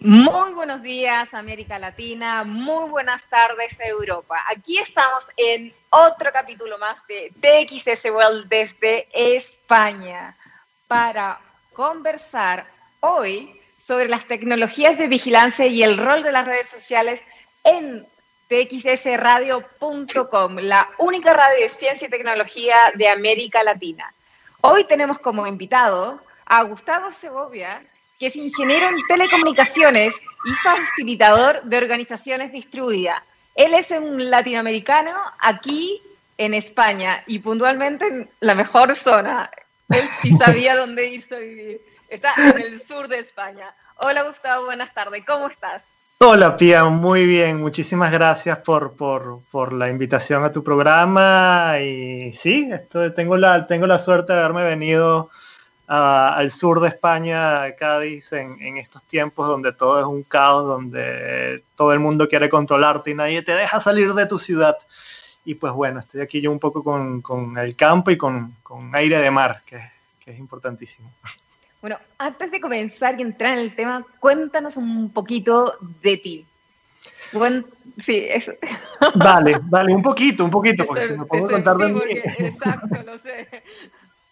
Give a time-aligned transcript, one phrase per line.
[0.00, 4.36] Muy buenos días América Latina, muy buenas tardes Europa.
[4.48, 10.36] Aquí estamos en otro capítulo más de TXS World desde España
[10.86, 11.40] para
[11.72, 12.64] conversar
[13.00, 17.20] hoy sobre las tecnologías de vigilancia y el rol de las redes sociales
[17.64, 18.06] en
[18.48, 24.14] txsradio.com, la única radio de ciencia y tecnología de América Latina.
[24.60, 27.82] Hoy tenemos como invitado a Gustavo Segovia,
[28.18, 30.14] que es ingeniero en telecomunicaciones
[30.44, 33.22] y facilitador de organizaciones distribuidas.
[33.54, 36.00] Él es un latinoamericano aquí
[36.36, 39.50] en España y puntualmente en la mejor zona.
[39.88, 41.80] Él sí sabía dónde irse a vivir.
[42.08, 43.74] Está en el sur de España.
[43.96, 45.24] Hola Gustavo, buenas tardes.
[45.26, 45.88] ¿Cómo estás?
[46.20, 47.60] Hola Pia, muy bien.
[47.60, 51.78] Muchísimas gracias por, por, por, la invitación a tu programa.
[51.80, 55.30] Y sí, esto, tengo, la, tengo la suerte de haberme venido
[55.88, 61.64] al sur de España, Cádiz, en, en, estos tiempos donde todo es un caos, donde
[61.76, 64.76] todo el mundo quiere controlarte y nadie te deja salir de tu ciudad.
[65.46, 68.94] Y pues bueno, estoy aquí yo un poco con, con el campo y con, con
[68.94, 69.80] aire de mar, que,
[70.20, 71.10] que, es importantísimo.
[71.80, 76.46] Bueno, antes de comenzar y entrar en el tema, cuéntanos un poquito de ti.
[77.32, 77.64] Bueno,
[77.96, 78.52] sí, eso.
[79.14, 82.00] Vale, vale, un poquito, un poquito, porque si me puedo contar de mí.
[82.38, 83.48] exacto, lo sé.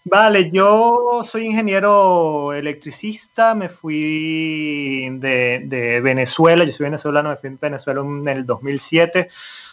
[0.09, 7.49] Vale, yo soy ingeniero electricista, me fui de, de, Venezuela, yo soy venezolano, me fui
[7.49, 9.29] en Venezuela en el 2007,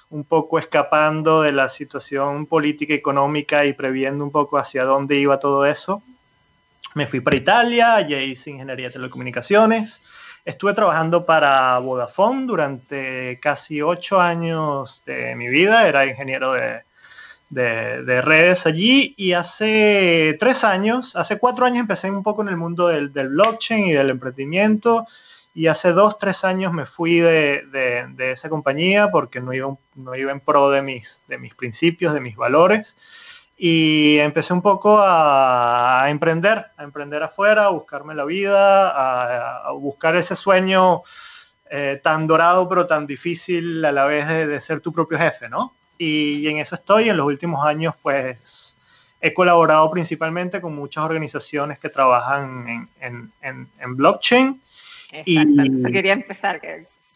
[0.09, 5.39] un poco escapando de la situación política económica y previendo un poco hacia dónde iba
[5.39, 6.01] todo eso.
[6.95, 10.01] Me fui para Italia, allí hice ingeniería de telecomunicaciones.
[10.43, 16.81] Estuve trabajando para Vodafone durante casi ocho años de mi vida, era ingeniero de,
[17.53, 19.13] de, redes allí.
[19.17, 23.87] Y hace tres años, hace cuatro años empecé un poco en el mundo del, blockchain
[23.87, 25.05] y del emprendimiento.
[25.55, 27.63] Y hace dos, tres años me fui de,
[28.15, 32.13] de, esa compañía porque no iba, no iba en pro de mis, de mis principios,
[32.13, 32.97] de mis valores.
[33.55, 38.89] Y empecé un poco a, emprender, a emprender afuera, a buscarme la vida,
[39.67, 41.03] a, buscar ese sueño
[41.69, 45.49] eh, tan dorado pero tan difícil a la vez de, de ser tu propio jefe,
[45.49, 45.73] ¿no?
[45.97, 47.09] Y, en eso estoy.
[47.09, 48.77] En los últimos años, pues,
[49.21, 54.61] he colaborado principalmente con muchas organizaciones que trabajan en, en, en, blockchain.
[55.25, 56.59] y, quería empezar.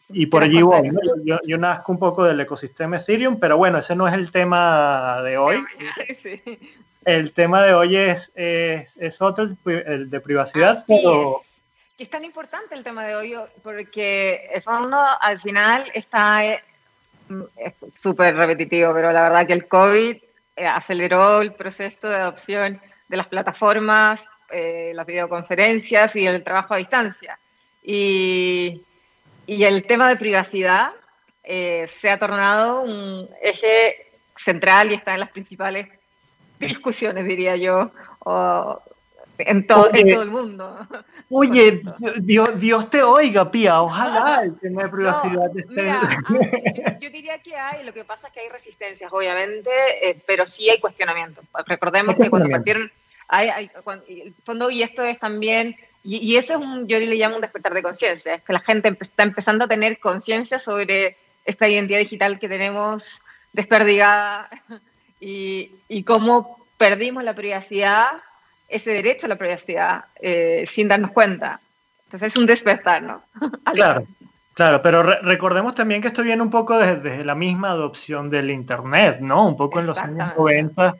[0.09, 0.89] y por allí voy.
[1.23, 5.21] Yo, yo, nazco un poco del ecosistema Ethereum, pero bueno, ese no es el tema
[5.23, 5.63] de hoy.
[7.07, 11.39] El tema de hoy es, es, es otro, el de privacidad, pero...
[11.39, 11.61] Es.
[11.95, 13.33] Que es tan importante el tema de hoy
[13.63, 16.61] porque el fondo al final está
[17.57, 20.17] es súper repetitivo, pero la verdad que el COVID
[20.55, 26.73] eh, aceleró el proceso de adopción de las plataformas, eh, las videoconferencias y el trabajo
[26.73, 27.39] a distancia.
[27.83, 28.83] Y,
[29.45, 30.91] y el tema de privacidad
[31.43, 35.87] eh, se ha tornado un eje central y está en las principales
[36.59, 37.91] discusiones, diría yo,
[39.39, 40.87] en, todo, en todo el mundo.
[41.29, 41.81] Oye,
[42.17, 46.99] Dios, Dios te oiga, Pía, ojalá el tema de privacidad esté.
[47.01, 49.69] yo, diría que hay, lo que pasa es que hay resistencias, obviamente,
[50.01, 51.41] eh, pero sí hay cuestionamiento.
[51.65, 52.91] Recordemos que cuando partieron,
[53.27, 53.71] hay, hay
[54.07, 57.73] el fondo, y esto es también, y, eso es un, yo le llamo un despertar
[57.73, 62.39] de conciencia, es que la gente está empezando a tener conciencia sobre esta identidad digital
[62.39, 63.21] que tenemos
[63.51, 64.49] desperdigada
[65.19, 68.07] y, y cómo perdimos la privacidad
[68.67, 71.59] ese derecho a la privacidad eh, sin darnos cuenta.
[72.05, 73.21] Entonces es un despertar, ¿no?
[73.73, 74.05] claro,
[74.53, 79.19] claro, pero recordemos también que esto viene un poco desde, la misma adopción del Internet,
[79.19, 79.47] ¿no?
[79.47, 80.95] Un poco en los años 90,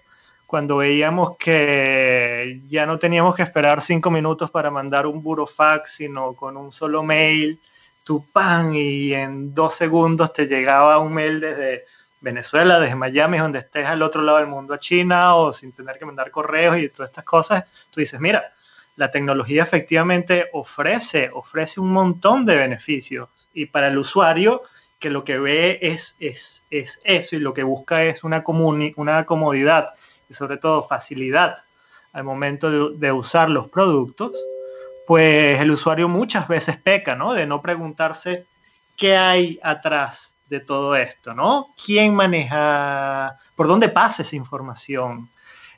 [0.45, 6.33] cuando veíamos que ya no teníamos que esperar cinco minutos para mandar un burofax, sino
[6.33, 7.59] con un solo mail,
[8.03, 11.85] tu pan, y en dos segundos te llegaba un mail desde
[12.21, 15.97] Venezuela, desde Miami, donde estés al otro lado del mundo a China o sin tener
[15.97, 18.53] que mandar correos y todas estas cosas, tú dices, mira,
[18.95, 24.63] la tecnología efectivamente ofrece, ofrece un montón de beneficios y para el usuario
[24.99, 28.43] que lo que ve es, es, es eso y lo que busca es una,
[28.95, 29.93] una comodidad
[30.27, 31.57] y sobre todo facilidad
[32.13, 34.43] al momento de, de, usar los productos,
[35.05, 37.33] pues el usuario muchas veces peca, ¿no?
[37.33, 38.47] De no preguntarse
[38.95, 41.73] qué hay atrás de todo esto, ¿no?
[41.83, 45.29] ¿Quién maneja, por dónde pasa esa información?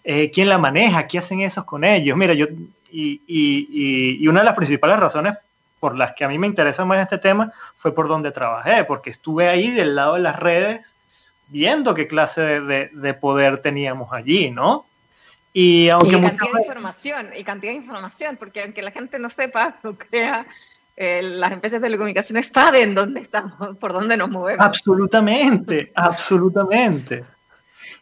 [0.04, 1.08] Eh, ¿Quién la maneja?
[1.08, 2.18] ¿Qué hacen esos con ellos?
[2.18, 2.48] Mira, yo,
[2.92, 5.36] y, y, y, una de las principales razones
[5.80, 9.12] por las que a mí me interesa más este tema fue por donde trabajé, porque
[9.12, 10.96] estuve ahí del lado de las redes
[11.48, 14.86] viendo qué clase de, de, poder teníamos allí, ¿no?
[15.52, 19.30] Y aunque y cantidad de información, y cantidad de información, porque aunque la gente no
[19.30, 20.46] sepa, no crea,
[21.02, 24.66] eh, las empresas de telecomunicaciones saben dónde estamos, por dónde nos movemos.
[24.66, 27.24] Absolutamente, absolutamente.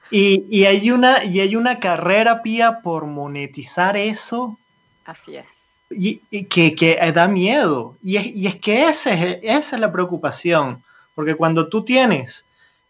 [0.09, 4.57] Y, y, hay una, y hay una carrera, Pía, por monetizar eso.
[5.05, 5.45] Así es.
[5.91, 7.95] Y, que, que, da miedo.
[8.01, 10.81] Y es, y es que esa es la preocupación.
[11.13, 12.45] Porque cuando tú tienes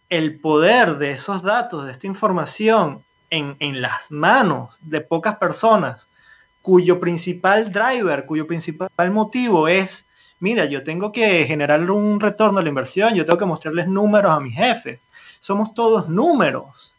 [0.07, 6.07] el poder de esos datos, de esta información en, en las manos de pocas personas,
[6.68, 10.06] cuyo principal driver, cuyo principal motivo es,
[10.42, 14.30] mira, yo tengo que generar un retorno a la inversión, yo tengo que mostrarles números
[14.30, 15.00] a mi jefe.
[15.40, 16.94] Somos todos números.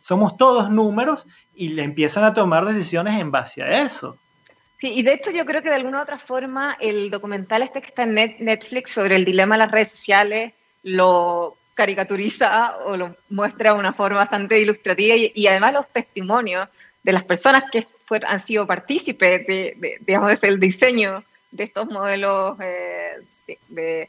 [0.00, 4.16] Somos todos números y le empiezan a tomar decisiones en base a eso.
[4.78, 7.82] Sí, y de hecho yo creo que de alguna u otra forma el documental este
[7.82, 10.54] que está en Netflix sobre el dilema de las redes sociales
[10.84, 16.66] lo caricaturiza o lo muestra de una forma bastante ilustrativa y, además los testimonios
[17.02, 17.80] de las personas que
[18.26, 23.18] han sido partícipes de, digamos, del diseño de estos modelos eh,
[23.68, 24.08] de,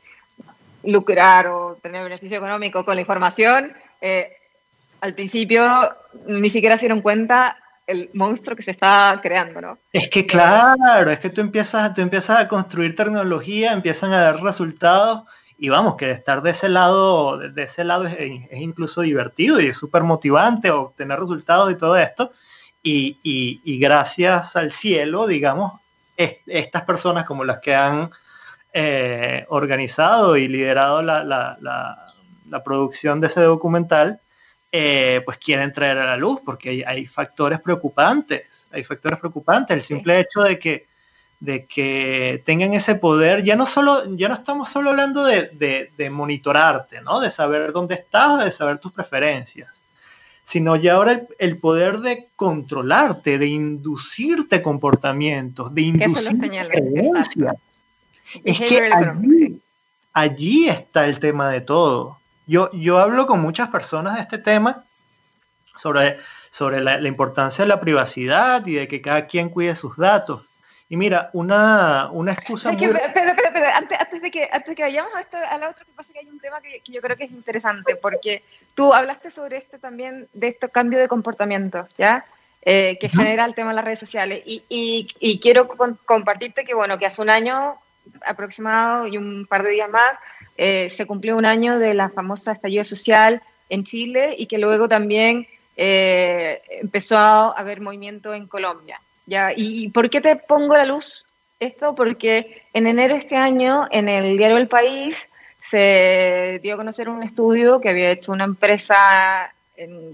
[0.83, 3.71] lucrar o tener beneficio económico con la información,
[4.01, 4.33] eh,
[4.99, 5.93] al principio
[6.27, 7.57] ni siquiera se dieron cuenta
[7.87, 9.77] el monstruo que se está creando, ¿no?
[9.91, 14.41] Es que claro, es que tú empiezas, tú empiezas a construir tecnología, empiezan a dar
[14.41, 15.23] resultados
[15.57, 18.17] y vamos, que estar de ese lado, de ese lado es,
[18.51, 22.31] incluso divertido y es súper motivante obtener resultados y todo esto.
[22.83, 25.79] Y, y, gracias al cielo, digamos,
[26.17, 28.11] estas personas como las que han
[28.73, 34.19] eh, organizado y liderado la, la, la, producción de ese documental,
[34.69, 39.75] eh, pues quieren traer a la luz, porque hay, hay, factores preocupantes, hay factores preocupantes.
[39.75, 40.87] El simple hecho de que
[41.43, 46.09] de que tengan ese poder, ya no solo, ya no estamos solo hablando de, de,
[46.09, 47.19] monitorarte, ¿no?
[47.19, 49.82] De saber dónde estás, de saber tus preferencias,
[50.43, 57.55] sino ya ahora el, poder de controlarte, de inducirte comportamientos, de inducirte creencias.
[58.43, 59.61] Es que allí,
[60.13, 62.19] allí, está el tema de todo.
[62.45, 64.83] Yo, yo hablo con muchas personas de este tema
[65.75, 66.17] sobre,
[66.51, 70.43] sobre la, la importancia de la privacidad y de que cada quien cuide sus datos
[70.93, 72.79] y mira, una, una excusa muy...
[72.79, 75.91] pero, pero, pero, antes, antes, de que, antes de que vayamos a, la otra, que
[75.95, 78.43] pasa que hay un tema que, que, yo creo que es interesante, porque
[78.75, 82.25] tú hablaste sobre esto también, de este cambio de comportamiento, ¿ya?
[82.63, 84.43] Eh, que genera el tema de las redes sociales.
[84.45, 85.69] Y, y, y quiero
[86.03, 87.75] compartirte que, bueno, que hace un año
[88.25, 90.17] aproximado y un par de días más,
[90.57, 94.89] eh, se cumplió un año de la famosa estallido social en Chile y que luego
[94.89, 98.99] también eh, empezó a haber movimiento en Colombia.
[99.25, 101.25] Ya, ¿y por qué te pongo la luz
[101.63, 101.95] esto?
[101.95, 105.17] Porque en enero de este año, en el diario El País,
[105.61, 109.53] se dio a conocer un estudio que había hecho una empresa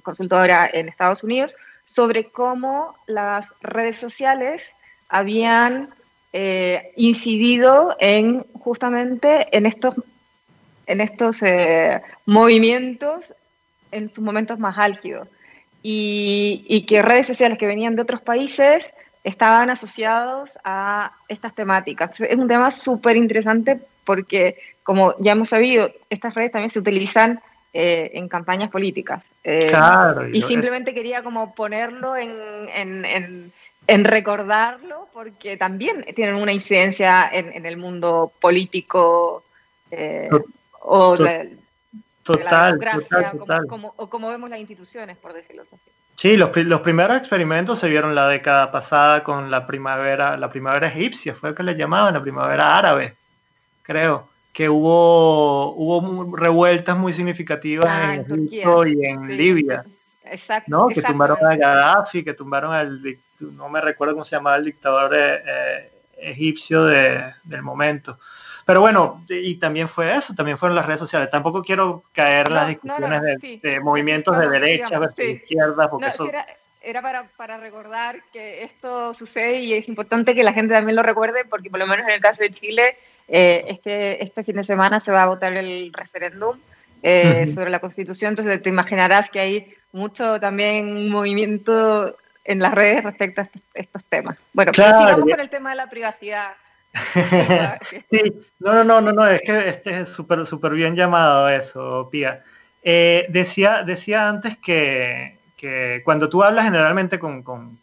[0.04, 4.62] consultora en Estados Unidos sobre cómo las redes sociales
[5.10, 5.90] habían
[6.32, 9.96] eh, incidido en justamente en estos,
[10.86, 13.34] en estos eh, movimientos
[13.92, 15.28] en sus momentos más álgidos
[15.82, 18.92] y, que redes sociales que venían de otros países
[19.30, 22.20] estaban asociados a estas temáticas.
[22.22, 27.40] Es un tema súper interesante porque, como ya hemos sabido, estas redes también se utilizan
[27.74, 29.24] eh, en campañas políticas.
[29.44, 32.32] Eh, claro, y simplemente quería como ponerlo en,
[32.74, 33.52] en,
[33.88, 39.44] en, recordarlo porque también tienen una incidencia en, el mundo político
[39.92, 40.30] eh,
[40.82, 41.58] o de,
[42.24, 43.34] total, la democracia,
[43.68, 45.76] Como, o como vemos las instituciones, por decirlo así.
[46.20, 50.90] Sí, los, los, primeros experimentos se vieron la década pasada con la primavera, la primavera
[50.90, 53.16] egipcia, fue que le llamaban la primavera árabe,
[53.84, 59.86] creo, que hubo, hubo revueltas muy significativas ah, en, Egipto y en Libia.
[60.26, 60.88] Exacto, ¿no?
[60.90, 63.02] Que tumbaron a Gaddafi, que tumbaron al,
[63.40, 68.20] no me recuerdo cómo se llamaba el dictador eh, eh, egipcio de, del momento.
[68.70, 71.32] Pero bueno, y también fue eso, también fueron las redes sociales.
[71.32, 73.22] Tampoco quiero caer en las discusiones
[73.64, 76.30] de, movimientos de derecha versus de izquierda, porque eso...
[76.80, 81.02] Era, para, para, recordar que esto sucede y es importante que la gente también lo
[81.02, 82.96] recuerde, porque por lo menos en el caso de Chile,
[83.28, 86.60] eh, este, este fin de semana se va a votar el referéndum
[87.02, 93.04] eh, sobre la Constitución, entonces te imaginarás que hay mucho también movimiento en las redes
[93.04, 94.38] respecto a estos, temas.
[94.54, 96.52] Bueno, pero sigamos con el tema de la privacidad.
[98.12, 98.22] Sí,
[98.60, 102.44] no, no, no, no, es que este es súper, súper bien llamado eso, Pía.
[102.82, 107.78] Eh, decía, decía antes que, que, cuando tú hablas generalmente con, con,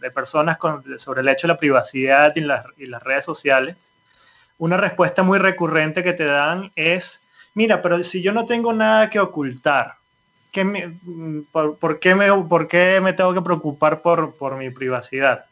[0.00, 0.58] de personas
[0.98, 3.92] sobre el hecho de la privacidad y las, y las redes sociales,
[4.58, 7.22] una respuesta muy recurrente que te dan es,
[7.54, 9.96] mira, pero si yo no tengo nada que ocultar,
[11.52, 15.46] por, qué me, ¿por qué me tengo que preocupar por, por mi privacidad?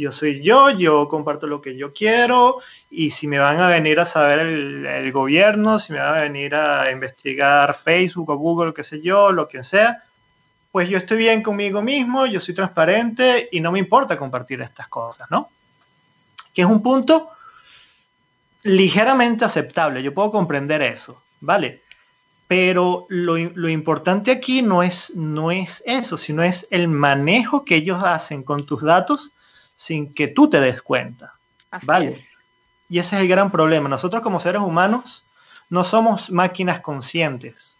[0.00, 2.58] yo soy yo, yo comparto lo que yo quiero
[2.90, 6.54] y si me van a venir a saber el, gobierno, si me van a venir
[6.54, 10.04] a investigar Facebook o Google, qué sé yo, lo que sea,
[10.72, 14.88] pues yo estoy bien conmigo mismo, yo soy transparente y no me importa compartir estas
[14.88, 15.50] cosas, ¿no?
[16.54, 17.30] Que es un punto
[18.62, 21.82] ligeramente aceptable, yo puedo comprender eso, ¿vale?
[22.50, 27.76] Pero lo, lo, importante aquí no es, no es eso, sino es el manejo que
[27.76, 29.30] ellos hacen con tus datos
[29.76, 31.34] sin que tú te des cuenta.
[31.84, 32.26] ¿Vale?
[32.88, 33.88] Y ese es el gran problema.
[33.88, 35.24] Nosotros como seres humanos
[35.68, 37.76] no somos máquinas conscientes.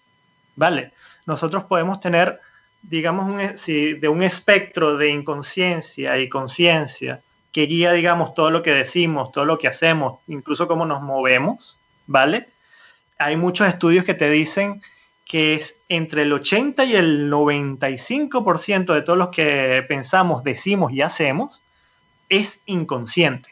[0.55, 0.93] ¿Vale?
[1.27, 2.39] Nosotros podemos tener,
[2.81, 8.71] digamos, un, de un espectro de inconsciencia y conciencia que guía, digamos, todo lo que
[8.71, 12.51] decimos, todo lo que hacemos, incluso cómo nos movemos, ¿vale?
[13.21, 14.81] Hay muchos estudios que te dicen
[15.27, 21.03] que es entre el 80 y el 95% de todo lo que pensamos, decimos y
[21.03, 21.63] hacemos
[22.31, 23.51] es inconsciente.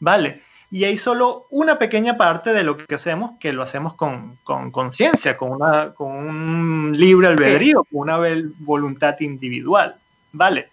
[0.00, 0.42] ¿Vale?
[0.70, 4.38] Y hay solo una pequeña parte de lo que hacemos que lo hacemos con
[4.72, 5.58] conciencia, con,
[5.94, 8.18] con, un libre albedrío, con una
[8.58, 9.96] voluntad individual.
[10.32, 10.70] ¿Vale?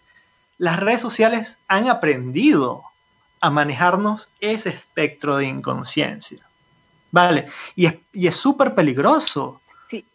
[0.58, 2.84] Las redes sociales han aprendido
[3.42, 6.47] a manejarnos ese espectro de inconsciencia.
[7.12, 7.48] ¿Vale?
[7.76, 9.62] Y es súper peligroso.
[9.90, 10.06] Sí.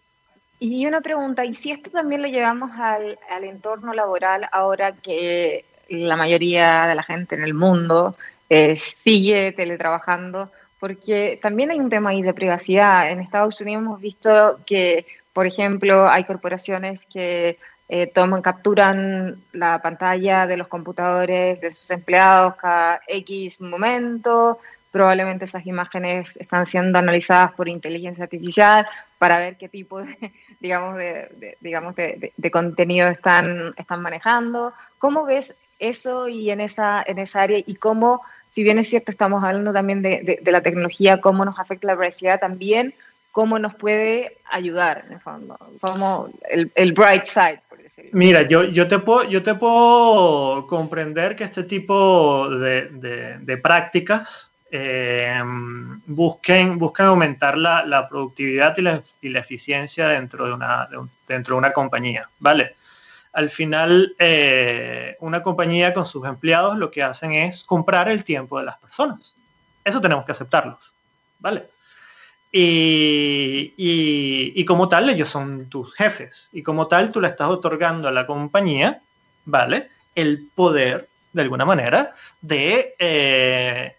[0.60, 5.64] Y una pregunta, ¿y si esto también lo llevamos al, al entorno laboral ahora que
[5.88, 8.16] la mayoría de la gente en el mundo
[8.48, 13.10] eh, sigue teletrabajando, porque también hay un tema ahí de privacidad.
[13.10, 17.58] En Estados Unidos hemos visto que, por ejemplo, hay corporaciones que
[17.88, 24.58] eh, toman, capturan la pantalla de los computadores de sus empleados cada X momento.
[24.92, 28.86] Probablemente esas imágenes están siendo analizadas por inteligencia artificial
[29.18, 31.00] para ver qué tipo de, digamos,
[31.60, 34.72] digamos de, contenido están, están manejando.
[34.98, 39.10] ¿Cómo ves eso y en esa, en esa área y cómo, si bien es cierto,
[39.10, 42.94] estamos hablando también de, de, la tecnología, cómo nos afecta la privacidad también,
[43.32, 47.60] cómo nos puede ayudar, en el fondo, como el, el bright side.
[48.12, 54.51] Mira, yo, yo, te puedo, yo te puedo comprender que este tipo de, de prácticas
[54.72, 55.40] eh,
[56.06, 60.88] busquen, busquen aumentar la, la productividad y la, y la, eficiencia dentro de, una,
[61.28, 62.74] dentro de una compañía, ¿vale?
[63.32, 68.58] al final eh, una compañía con sus empleados lo que hacen es comprar el tiempo
[68.58, 69.34] de las personas.
[69.84, 70.92] Eso tenemos que aceptarlos,
[71.38, 71.64] ¿vale?
[72.54, 76.48] Y, y, como tal, ellos son tus jefes.
[76.52, 79.00] Y como tal, tú le estás otorgando a la compañía,
[79.46, 79.88] ¿vale?
[80.14, 82.12] El poder, de alguna manera,
[82.42, 83.96] de, eh,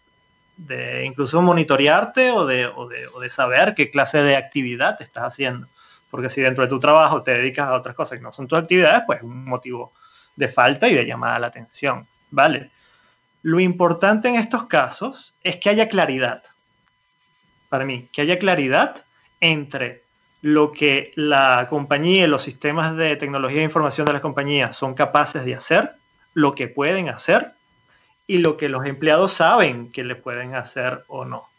[0.65, 5.03] de incluso monitorearte o de, o, de, o de saber qué clase de actividad te
[5.03, 5.67] estás haciendo.
[6.09, 8.59] Porque si dentro de tu trabajo te dedicas a otras cosas que no son tus
[8.59, 9.93] actividades, pues es un motivo
[10.35, 12.71] de falta y de llamada a la atención, ¿vale?
[13.41, 16.43] Lo importante en estos casos es que haya claridad,
[17.69, 19.03] para mí, que haya claridad
[19.41, 20.03] entre
[20.41, 24.93] lo que la compañía y los sistemas de tecnología de información de la compañía son
[24.93, 25.93] capaces de hacer,
[26.33, 27.53] lo que pueden hacer
[28.27, 31.49] y lo que los empleados saben que le pueden hacer o no.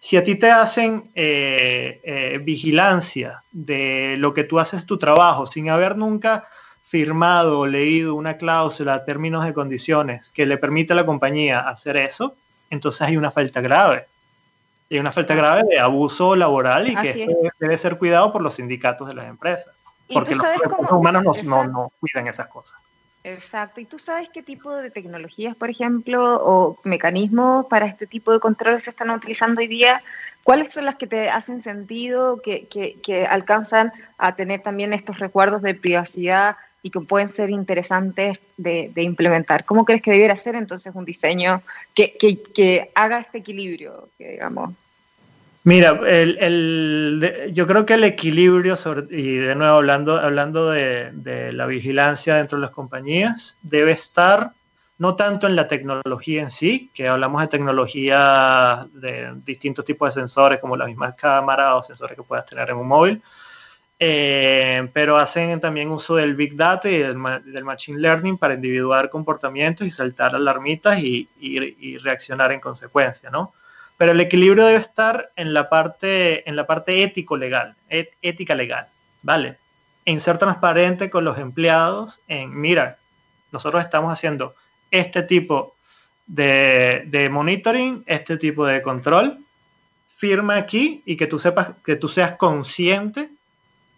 [0.00, 5.46] Si a ti te hacen eh, eh, vigilancia de lo que tú haces tu trabajo
[5.46, 6.46] sin haber nunca
[6.84, 11.96] firmado o leído una cláusula, términos de condiciones que le permite a la compañía hacer
[11.96, 12.36] eso,
[12.70, 14.06] entonces hay una falta grave.
[14.90, 17.26] Hay una falta grave de abuso laboral y que
[17.58, 19.74] debe ser cuidado por los sindicatos de las empresas.
[20.12, 22.78] Porque los humanos no, no cuidan esas cosas.
[23.24, 23.80] Exacto.
[23.80, 28.38] ¿Y tú sabes qué tipo de tecnologías, por ejemplo, o mecanismos para este tipo de
[28.38, 30.02] control se están utilizando hoy día?
[30.42, 35.62] ¿Cuáles son las que te hacen sentido, que, que, alcanzan a tener también estos recuerdos
[35.62, 39.64] de privacidad y que pueden ser interesantes de, implementar?
[39.64, 41.62] ¿Cómo crees que debiera ser entonces un diseño
[41.94, 44.74] que, que haga este equilibrio, que digamos?
[45.66, 48.76] Mira, el, yo creo que el equilibrio,
[49.10, 54.52] y de nuevo hablando, hablando de, la vigilancia dentro de las compañías, debe estar
[54.98, 60.20] no tanto en la tecnología en sí, que hablamos de tecnología de distintos tipos de
[60.20, 63.22] sensores, como la misma cámara o sensores que puedas tener en un móvil,
[63.98, 69.86] eh, pero hacen también uso del Big Data y del, Machine Learning para individuar comportamientos
[69.86, 73.54] y saltar alarmitas y, y reaccionar en consecuencia, ¿no?
[73.96, 78.88] Pero el equilibrio debe estar en la parte, en la parte ético-legal, ética legal,
[79.22, 79.58] ¿vale?
[80.04, 82.98] En ser transparente con los empleados, en, mira,
[83.52, 84.54] nosotros estamos haciendo
[84.90, 85.74] este tipo
[86.26, 89.38] de, de monitoring, este tipo de control,
[90.16, 93.30] firma aquí y que tú sepas, que tú seas consciente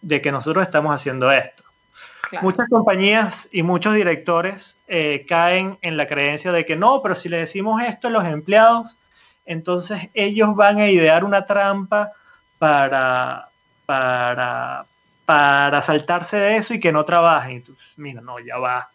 [0.02, 1.62] de que nosotros estamos haciendo esto.
[2.42, 7.28] Muchas compañías y muchos directores eh, caen en la creencia de que no, pero si
[7.28, 8.98] le decimos esto a los empleados,
[9.46, 12.12] entonces ellos van a idear una trampa
[12.58, 13.48] para,
[13.86, 14.84] para,
[15.24, 17.64] para saltarse de eso y que no trabajen.
[17.96, 18.90] Mira, no, ya va,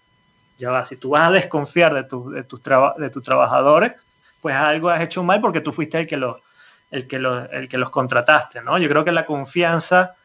[0.57, 0.85] ya va.
[0.85, 4.05] Si tú vas a desconfiar de, de, tus, de tus trabajadores,
[4.41, 6.41] pues algo has hecho mal porque tú fuiste el que, lo,
[6.89, 8.77] el, que el que los contrataste, ¿no?
[8.77, 10.15] Yo creo que la confianza,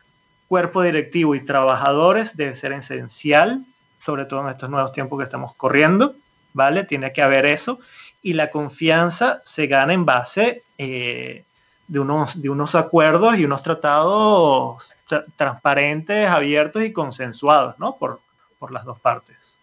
[0.49, 3.65] cuerpo directivo y trabajadores debe ser esencial,
[3.99, 6.17] sobre todo en estos nuevos tiempos que estamos corriendo,
[6.53, 6.85] ¿vale?
[6.85, 7.79] Tiene que haber eso.
[8.27, 11.45] Y la confianza se gana en base eh,
[11.87, 14.97] de, unos, de unos acuerdos y unos tratados
[15.37, 17.95] transparentes, abiertos y consensuados, ¿no?
[17.95, 18.19] Por,
[18.59, 19.61] por las dos partes.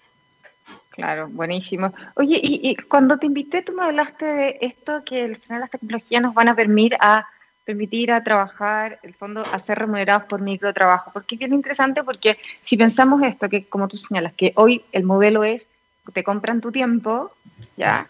[0.91, 1.93] Claro, buenísimo.
[2.15, 6.21] Oye, y, cuando te invité, tú me hablaste de esto que al final las tecnologías
[6.21, 7.27] nos van a permitir a
[7.65, 11.11] permitir a trabajar, el fondo, a ser remunerados por microtrabajo.
[11.11, 15.03] Porque es bien interesante porque si pensamos esto, que como tú señalas, que hoy el
[15.03, 15.67] modelo es,
[16.13, 17.31] te compran tu tiempo,
[17.75, 18.07] ya.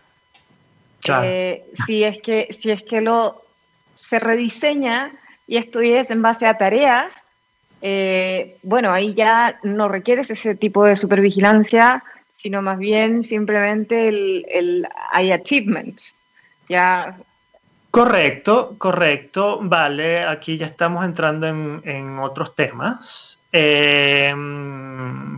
[1.23, 3.41] Eh, si es que, si es que lo
[3.93, 5.11] se rediseña
[5.47, 7.11] y esto es en base a tareas,
[7.81, 12.03] eh, bueno, ahí ya no requieres ese tipo de supervigilancia
[12.43, 15.97] sino más bien simplemente el, el hay achievement.
[16.67, 17.17] Ya.
[17.89, 19.59] Correcto, correcto.
[19.61, 24.33] Vale, aquí ya estamos entrando en, otros temas, eh,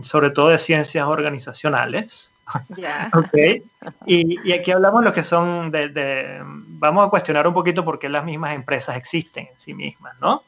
[0.02, 2.32] sobre todo de ciencias organizacionales.
[3.12, 3.62] okay.
[4.06, 8.08] y, y, aquí hablamos lo que son de, vamos a cuestionar un poquito por qué
[8.08, 10.42] las mismas empresas existen en sí mismas, ¿no?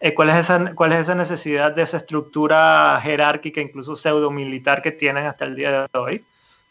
[0.00, 4.92] Eh, ¿cuál, es esa, ¿cuál es esa necesidad de esa estructura jerárquica, incluso pseudo-militar que
[4.92, 6.24] tienen hasta el día de hoy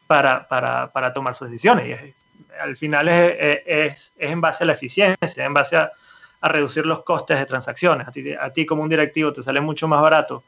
[0.05, 1.88] para, para, para tomar sus decisiones?
[1.88, 2.13] Y
[2.62, 5.91] al final es, es, es, en base a la eficiencia, en base a,
[6.41, 8.07] a reducir los costes de transacciones.
[8.07, 10.43] A ti, a ti como un directivo te sale mucho más barato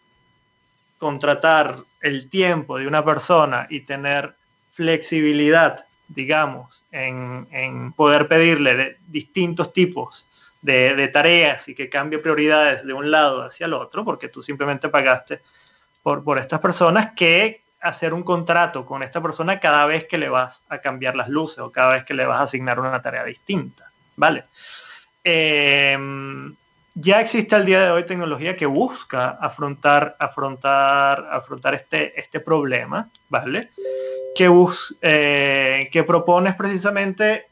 [1.00, 4.36] contratar el tiempo de una persona y tener
[4.74, 10.28] flexibilidad, digamos, en, en poder pedirle de distintos tipos
[10.62, 14.90] de, tareas y que cambie prioridades de un lado hacia el otro, porque tú simplemente
[14.90, 15.42] pagaste
[16.04, 20.28] por, por estas personas, que hacer un contrato con esta persona cada vez que le
[20.28, 23.24] vas a cambiar las luces o cada vez que le vas a asignar una tarea
[23.24, 24.46] distinta, ¿vale?
[25.24, 26.56] Em,
[26.96, 33.10] ya existe al día de hoy tecnología que busca afrontar, afrontar, afrontar este, este problema,
[33.30, 33.70] ¿vale?
[34.36, 37.48] Que, bus, eh, que propones precisamente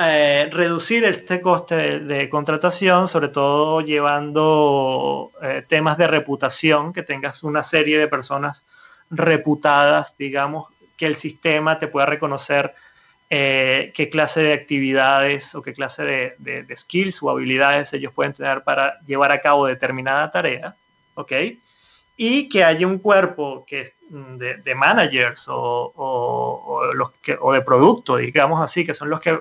[0.00, 7.42] eh, reducir este coste de, contratación, sobre todo llevando eh, temas de reputación, que tengas
[7.42, 8.64] una serie de personas
[9.10, 12.74] reputadas, digamos, que el sistema te pueda reconocer
[13.30, 18.62] eh, qué clase de actividades o qué clase de, skills o habilidades ellos pueden tener
[18.62, 20.74] para llevar a cabo determinada tarea,
[21.14, 21.32] ¿ok?
[22.16, 28.62] Y que haya un cuerpo que, de, managers o, los que, o de producto, digamos
[28.62, 29.38] así, que son los que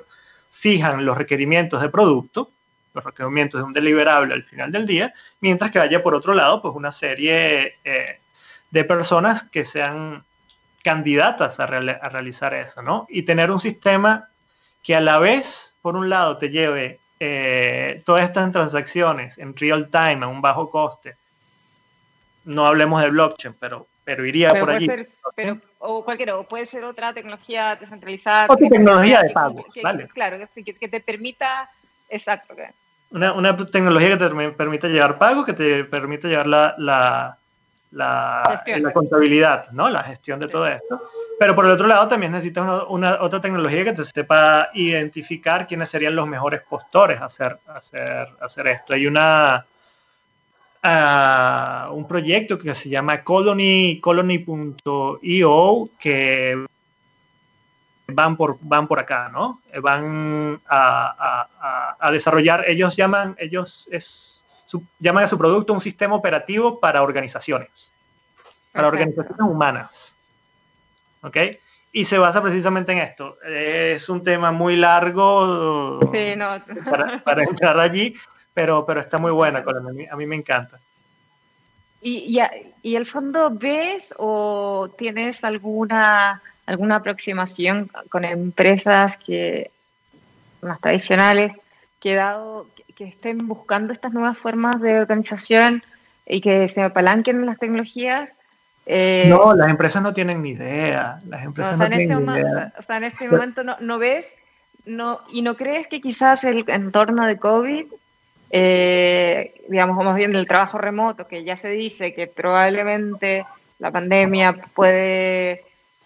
[0.51, 2.51] fijan los requerimientos de producto,
[2.93, 6.61] los requerimientos de un deliberable al final del día, mientras que haya por otro lado
[6.61, 8.19] pues una serie eh,
[8.71, 10.25] de personas que sean
[10.87, 13.07] candidatas a, realizar eso, ¿no?
[13.09, 14.29] Y tener un sistema
[14.81, 19.89] que a la vez, por un lado, te lleve eh, todas estas transacciones en real
[19.89, 21.17] time a un bajo coste.
[22.45, 24.89] No hablemos de blockchain, pero, pero iría por allí
[25.79, 28.45] o cualquiera, o puede ser otra tecnología descentralizada.
[28.47, 30.07] Otra tecnología de pago, vale.
[30.07, 31.69] Claro, que, que, te permita,
[32.07, 32.55] exacto.
[33.11, 37.37] Una, una, tecnología que te permita llevar pago, que te permita llevar la, la,
[37.91, 39.89] la, la contabilidad, ¿no?
[39.89, 41.01] La gestión de todo esto.
[41.39, 45.89] Pero por el otro lado también necesitas una, otra tecnología que te sepa identificar quiénes
[45.89, 48.93] serían los mejores postores a hacer, hacer, hacer esto.
[48.93, 49.65] Hay una
[51.91, 56.65] un proyecto que se llama Colony, colony.io que
[58.07, 59.61] van por, van por acá, ¿no?
[59.81, 64.36] Van a, desarrollar, ellos llaman, ellos es,
[64.99, 67.91] llaman a su producto un sistema operativo para organizaciones,
[68.71, 70.15] para organizaciones humanas.
[71.21, 71.37] ¿Ok?
[71.91, 73.37] Y se basa precisamente en esto.
[73.41, 75.99] Es un tema muy largo
[76.85, 78.15] para, para entrar allí,
[78.53, 79.63] pero, pero está muy buena,
[80.11, 80.79] a mí, me encanta.
[82.01, 82.39] ¿Y,
[82.83, 89.71] y, el fondo ves o tienes alguna, alguna aproximación con empresas que
[90.61, 91.53] más tradicionales
[91.99, 95.83] que dado que estén buscando estas nuevas formas de organización
[96.25, 98.29] y que se apalanquen en las tecnologías?
[98.85, 101.21] Eh, no, las empresas no tienen ni idea.
[101.27, 104.35] Las empresas no, en este momento, O sea, en este momento no, no ves
[104.85, 107.85] no, y no crees que quizás el entorno de COVID
[108.49, 113.45] eh, digamos, más bien del trabajo remoto, que ya se dice que probablemente
[113.79, 115.63] la pandemia puede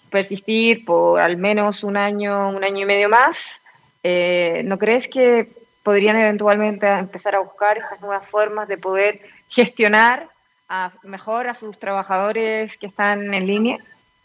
[0.09, 3.37] persistir por al menos un año, un año y medio más,
[4.03, 5.49] eh, ¿no crees que
[5.83, 10.29] podrían eventualmente empezar a buscar estas nuevas formas de poder gestionar
[11.03, 13.77] mejor a sus trabajadores que están en línea?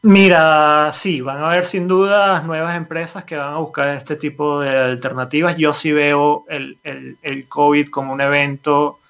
[0.02, 4.60] Mira, sí, van a haber sin duda nuevas empresas que van a buscar este tipo
[4.60, 5.56] de alternativas.
[5.56, 9.00] Yo sí veo el, el, COVID como un evento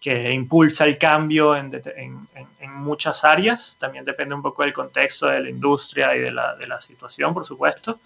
[0.00, 2.26] que impulsa el cambio en, en,
[2.58, 3.76] en, muchas áreas.
[3.78, 7.34] También depende un poco del contexto de la industria y de la, de la situación,
[7.34, 8.00] por supuesto.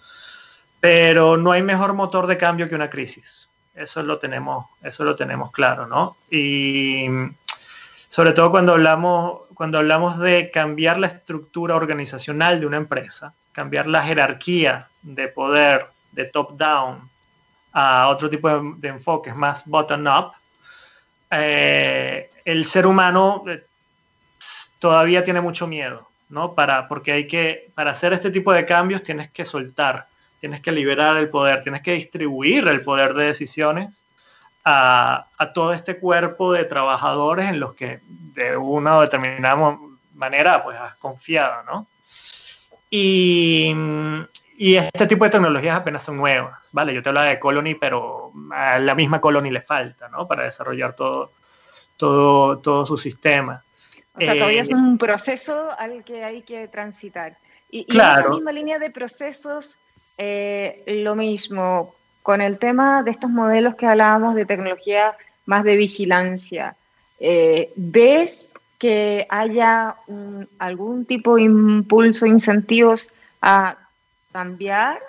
[0.81, 3.47] Pero no hay mejor motor de cambio que una crisis.
[3.75, 6.15] Eso lo tenemos, eso lo tenemos claro, ¿no?
[6.31, 7.07] Y
[8.09, 13.87] sobre todo cuando hablamos, cuando hablamos de cambiar la estructura organizacional de una empresa, cambiar
[13.87, 17.09] la jerarquía de poder de top-down
[17.73, 20.31] a otro tipo de, enfoques más bottom-up,
[21.29, 23.65] eh, el ser humano eh,
[24.79, 26.53] todavía tiene mucho miedo, ¿no?
[26.53, 30.07] Para, porque hay que, para hacer este tipo de cambios tienes que soltar,
[30.39, 34.05] tienes que liberar el poder, tienes que distribuir el poder de decisiones
[34.65, 39.77] a, todo este cuerpo de trabajadores en los que de una o determinada
[40.15, 41.87] manera pues has confiado, ¿no?
[42.89, 43.75] Y,
[44.57, 46.93] este tipo de tecnologías apenas son nuevas, ¿vale?
[46.93, 50.27] Yo te hablaba de Colony, pero a la misma Colony le falta, ¿no?
[50.27, 51.31] Para desarrollar todo,
[51.97, 53.63] todo, todo su sistema.
[54.13, 57.37] O sea, todavía es eh, un proceso al que hay que transitar.
[57.69, 59.77] Y, y en esa misma línea de procesos,
[60.17, 65.75] eh, lo mismo, con el tema de estos modelos que hablábamos de tecnología más de
[65.75, 66.75] vigilancia,
[67.19, 69.95] eh, ¿ves que haya
[70.59, 73.09] algún tipo de impulso, incentivos
[73.41, 73.77] a
[74.31, 74.99] cambiar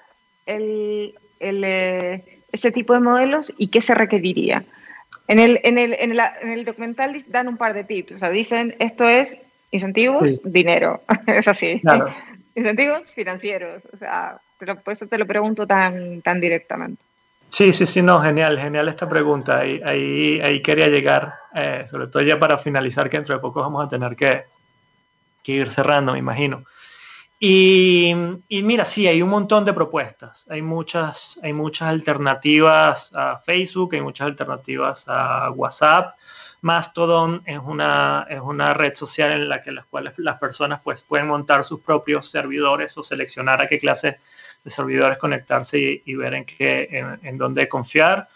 [0.44, 4.64] el, eh, ese tipo de modelos y qué se requeriría?
[5.28, 8.76] En el, en, el, en, el documental dan un par de tips, o sea, dicen
[8.78, 9.36] esto es
[9.70, 11.82] incentivos, dinero, es así.
[12.54, 17.02] Incentivos financieros, o sea, por eso te lo pregunto tan, tan directamente.
[17.48, 19.58] Sí, sí, sí, no, genial, genial esta pregunta.
[19.58, 23.60] Ahí, ahí, ahí quería llegar, eh, sobre todo ya para finalizar, que dentro de poco
[23.60, 24.44] vamos a tener que,
[25.42, 26.64] que ir cerrando, me imagino.
[27.38, 28.14] Y,
[28.48, 30.46] y, mira, sí, hay un montón de propuestas.
[30.48, 36.16] Hay muchas, hay muchas alternativas a Facebook, hay muchas alternativas a WhatsApp.
[36.66, 41.00] Mastodon es una, es una red social en la que las cuales las personas pues,
[41.00, 44.18] pueden montar sus propios servidores o seleccionar a qué clase
[44.64, 46.88] de servidores conectarse y, ver en qué,
[47.22, 48.28] en, dónde confiar.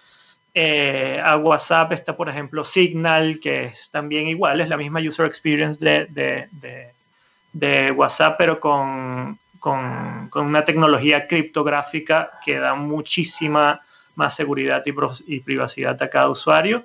[0.55, 5.27] Eh, a WhatsApp está, por ejemplo, Signal, que es también igual, es la misma user
[5.27, 6.93] experience de, de,
[7.53, 13.81] de, WhatsApp, pero con, con, con, una tecnología criptográfica que da muchísima
[14.15, 14.95] más seguridad y,
[15.35, 16.85] y privacidad a cada usuario.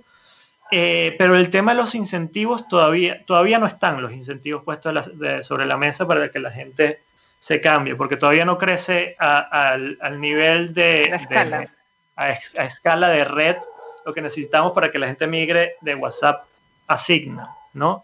[0.71, 5.65] Eh, pero el tema de los incentivos todavía, todavía no están los incentivos puestos sobre
[5.65, 7.01] la mesa para que la gente
[7.39, 11.69] se cambie, porque todavía no crece al, nivel de, escala.
[12.15, 13.57] a, escala de red
[14.03, 16.45] lo que necesitamos para que la gente migre de WhatsApp
[16.87, 18.03] a Signal, ¿no?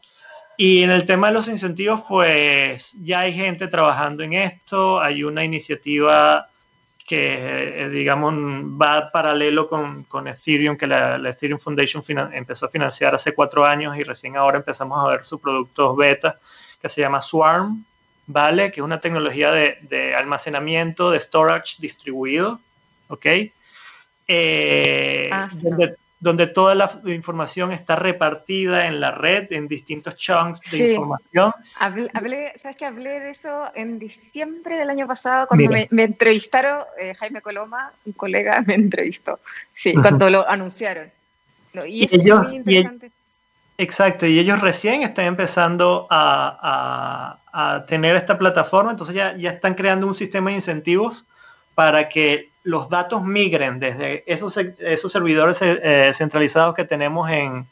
[0.58, 5.24] Y en el tema de los incentivos, pues ya hay gente trabajando en esto, hay
[5.24, 6.51] una iniciativa
[7.12, 13.14] que, eh, digamos, va paralelo con, con Ethereum, que la, Ethereum Foundation empezó a financiar
[13.14, 16.40] hace cuatro años y recién ahora empezamos a ver su producto beta,
[16.82, 17.84] que se llama Swarm,
[18.28, 18.72] ¿vale?
[18.72, 22.62] Que es una tecnología de, almacenamiento, de storage distribuido,
[23.10, 23.26] ¿ok?
[24.30, 25.98] Eh, ah, donde,
[26.54, 31.52] toda la información está repartida en la red, en distintos chunks de información.
[31.80, 37.16] Hablé, ¿Sabes que hablé de eso en diciembre del año pasado cuando me, entrevistaron, eh,
[37.16, 39.40] Jaime Coloma, un colega, me entrevistó,
[39.74, 41.12] sí, cuando lo anunciaron.
[41.88, 43.12] y, eso es muy interesante.
[43.78, 47.38] Exacto, y ellos recién están empezando a,
[47.88, 51.26] tener esta plataforma, entonces ya, ya están creando un sistema de incentivos
[51.76, 57.66] para que los datos migren desde esos, esos servidores eh, centralizados que tenemos en,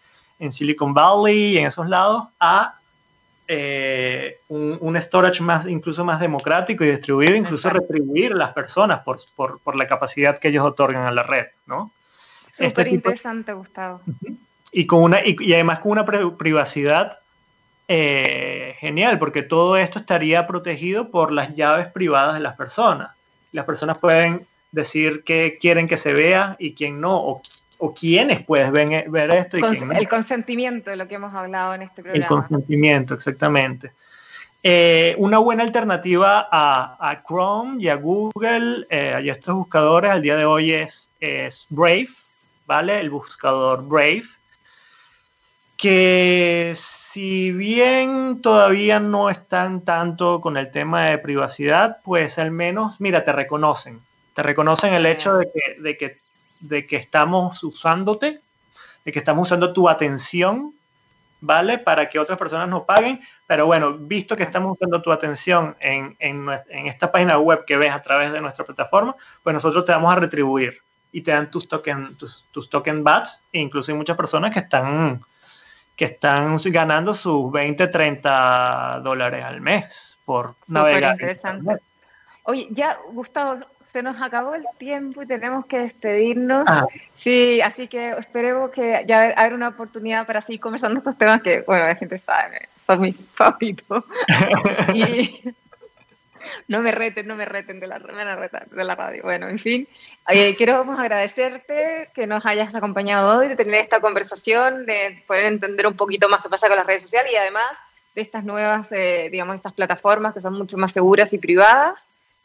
[0.51, 2.75] Silicon Valley y en esos lados a
[3.45, 9.19] eh, un, storage más, incluso más democrático y distribuido, incluso retribuir a las personas por,
[9.35, 11.91] por, la capacidad que ellos otorgan a la red, ¿no?
[12.47, 14.01] Súper este interesante, Gustavo
[14.71, 17.19] y, con una, y, además con una privacidad
[17.87, 23.11] eh, genial, porque todo esto estaría protegido por las llaves privadas de las personas.
[23.51, 27.41] Las personas pueden decir qué quieren que se vea y quién no, o,
[27.77, 29.93] o quiénes puedes ver, ver esto y quién no.
[29.93, 32.23] El consentimiento, lo que hemos hablado en este programa.
[32.23, 33.91] El consentimiento, exactamente.
[34.61, 40.21] Eh, una buena alternativa a, Chrome y a Google eh, y a estos buscadores al
[40.21, 42.09] día de hoy es, es Brave,
[42.65, 42.99] ¿vale?
[42.99, 44.25] El buscador Brave,
[45.77, 52.99] que si bien todavía no están tanto con el tema de privacidad, pues al menos,
[52.99, 54.01] mira, te reconocen.
[54.39, 56.17] Te reconocen el hecho de que, de que,
[56.61, 58.39] de que estamos usándote,
[59.03, 60.73] de que estamos usando tu atención,
[61.41, 61.77] ¿vale?
[61.77, 63.19] Para que otras personas nos paguen.
[63.47, 67.75] Pero bueno, visto que estamos usando tu atención en, en, en esta página web que
[67.75, 71.51] ves a través de nuestra plataforma, pues nosotros te vamos a retribuir y te dan
[71.51, 73.43] tus token, tus, tus token bats.
[73.51, 75.21] E incluso hay muchas personas que están,
[75.97, 81.15] que están ganando sus 20, 30 dólares al mes por navegar.
[81.15, 81.81] interesante.
[82.43, 83.59] Oye, ya, Gustavo,
[83.91, 86.65] se nos acabó el tiempo y tenemos que despedirnos.
[86.67, 86.85] Ah.
[87.15, 91.61] Sí, así que esperemos que ya haya una oportunidad para seguir conversando estos temas que,
[91.61, 94.03] bueno, la gente sabe, son mis favoritos.
[94.93, 95.41] y
[96.67, 99.23] no me reten, no me reten de la, de la radio.
[99.23, 99.87] Bueno, en fin,
[100.27, 105.87] eh, quiero agradecerte que nos hayas acompañado hoy, de tener esta conversación, de poder entender
[105.87, 107.77] un poquito más qué pasa con las redes sociales y además
[108.13, 111.95] de estas nuevas, eh, digamos, estas plataformas que son mucho más seguras y privadas.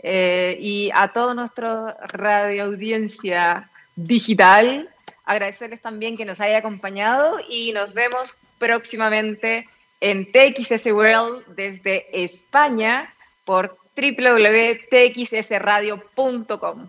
[0.06, 4.90] Eh, y a toda nuestra radio audiencia digital,
[5.24, 9.66] agradecerles también que nos haya acompañado y nos vemos próximamente
[10.02, 13.14] en TXS World desde España
[13.46, 16.88] por www.txsradio.com.